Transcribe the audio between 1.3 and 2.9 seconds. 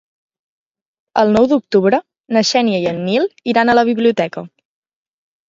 nou d'octubre na Xènia i